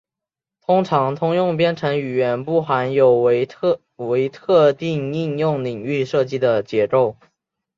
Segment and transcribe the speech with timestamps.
[0.61, 7.17] 通常通用编程语言不含有为特定应用领域设计的结构。